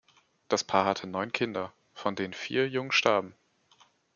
Das 0.47 0.63
Paar 0.63 0.85
hatte 0.85 1.05
neun 1.05 1.31
Kinder, 1.31 1.71
von 1.93 2.15
denen 2.15 2.33
vier 2.33 2.67
jung 2.67 2.91
starben. 2.91 3.35